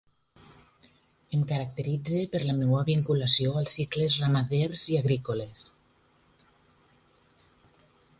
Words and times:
Em 1.37 1.41
caracteritze 1.49 2.21
per 2.35 2.41
la 2.45 2.55
meua 2.61 2.79
vinculació 2.87 3.53
als 3.61 3.75
cicles 3.81 4.15
ramaders 4.23 4.87
i 4.95 4.97
agrícoles. 5.03 5.67